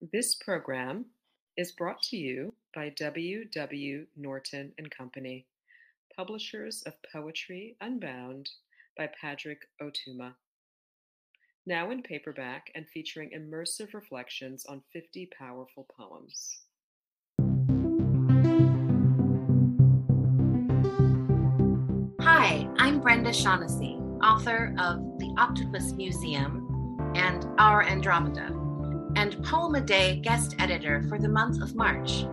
[0.00, 1.04] This program
[1.58, 3.44] is brought to you by W.
[3.44, 4.06] W.
[4.16, 5.44] Norton and Company,
[6.16, 8.48] publishers of Poetry Unbound
[8.96, 10.32] by Padraig Ó Tuama.
[11.66, 16.60] Now in paperback and featuring immersive reflections on 50 powerful poems.
[22.22, 28.69] Hi, I'm Brenda Shaughnessy, author of The Octopus Museum and Our Andromeda,
[29.16, 32.26] and Poem a Day guest editor for the month of March.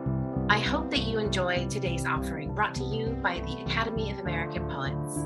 [0.50, 4.68] I hope that you enjoy today's offering brought to you by the Academy of American
[4.70, 5.26] Poets.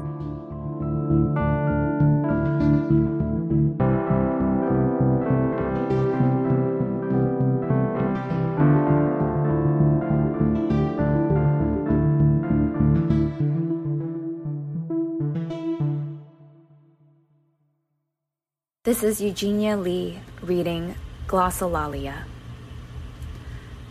[18.83, 20.95] This is Eugenia Leigh reading
[21.31, 22.23] Glossolalia.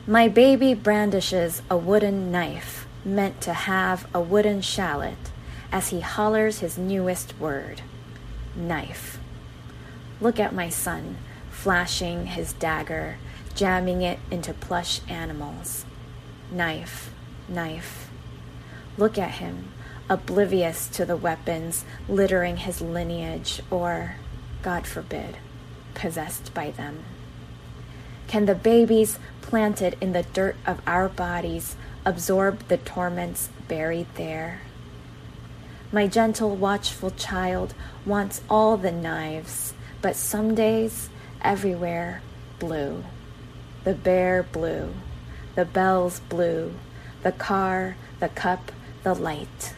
[0.07, 5.31] My baby brandishes a wooden knife meant to have a wooden shallot
[5.73, 7.81] as he hollers his newest word
[8.55, 9.19] knife.
[10.21, 11.17] Look at my son
[11.51, 13.17] flashing his dagger,
[13.55, 15.87] jamming it into plush animals.
[16.53, 17.11] Knife,
[17.49, 18.11] knife.
[18.99, 19.69] Look at him,
[20.11, 24.17] oblivious to the weapons littering his lineage or
[24.61, 25.39] God forbid,
[25.95, 27.05] possessed by them?
[28.31, 34.61] Can the babies planted in the dirt of our bodies absorb the torments buried there?
[35.91, 37.75] My gentle, watchful child
[38.07, 41.09] wants all the knives, but some days,
[41.43, 42.23] everywhere,
[42.61, 43.03] blue.
[43.83, 44.95] The bear blue,
[45.57, 46.75] the bells blue,
[47.25, 48.71] the car, the cup,
[49.03, 49.75] the light.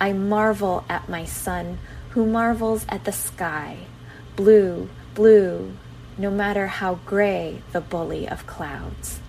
[0.00, 1.78] I marvel at my son
[2.10, 3.86] who marvels at the sky,
[4.34, 5.74] blue, blue,
[6.16, 9.20] no matter how gray the bully of clouds.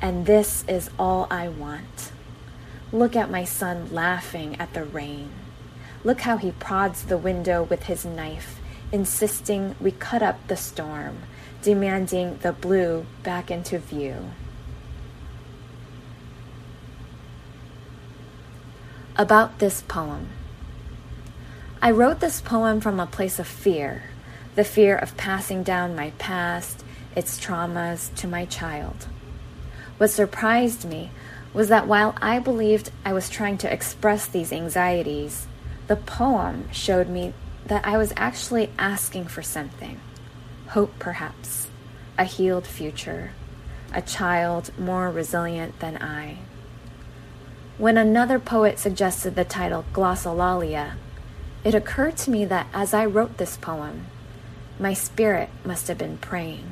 [0.00, 2.12] And this is all I want.
[2.92, 5.30] Look at my son laughing at the rain.
[6.04, 8.60] Look how he prods the window with his knife,
[8.92, 11.18] insisting we cut up the storm,
[11.62, 14.30] demanding the blue back into view.
[19.16, 20.28] About this poem.
[21.80, 24.10] I wrote this poem from a place of fear
[24.54, 26.84] the fear of passing down my past,
[27.16, 29.06] its traumas, to my child.
[29.98, 31.10] What surprised me
[31.52, 35.46] was that while I believed I was trying to express these anxieties,
[35.86, 37.32] the poem showed me
[37.66, 40.00] that I was actually asking for something
[40.68, 41.68] hope, perhaps,
[42.18, 43.30] a healed future,
[43.92, 46.38] a child more resilient than I.
[47.78, 50.94] When another poet suggested the title Glossolalia,
[51.62, 54.06] it occurred to me that as I wrote this poem,
[54.78, 56.64] my spirit must have been praying.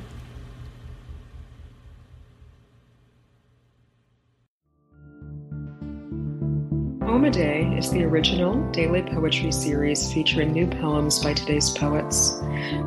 [7.00, 12.40] Poem a Day is the original daily poetry series featuring new poems by today's poets.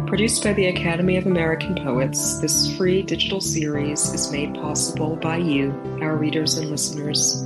[0.08, 5.38] Produced by the Academy of American Poets, this free digital series is made possible by
[5.38, 5.72] you,
[6.02, 7.46] our readers and listeners.